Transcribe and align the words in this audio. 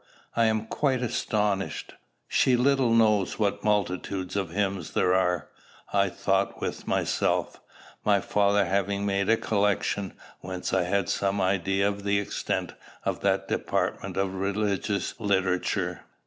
I 0.35 0.45
am 0.45 0.65
quite 0.65 1.03
astonished." 1.03 1.93
"She 2.27 2.55
little 2.57 2.91
knows 2.91 3.37
what 3.37 3.63
multitudes 3.63 4.35
of 4.35 4.49
hymns 4.49 4.93
there 4.93 5.13
are!" 5.13 5.47
I 5.93 6.09
thought 6.09 6.59
with 6.59 6.87
myself, 6.87 7.61
my 8.03 8.19
father 8.19 8.65
having 8.65 9.05
made 9.05 9.29
a 9.29 9.37
collection, 9.37 10.15
whence 10.39 10.73
I 10.73 10.85
had 10.85 11.07
some 11.07 11.39
idea 11.39 11.87
of 11.87 12.03
the 12.03 12.17
extent 12.17 12.73
of 13.05 13.19
that 13.19 13.47
department 13.47 14.17
of 14.17 14.33
religious 14.33 15.13
literature. 15.19 16.01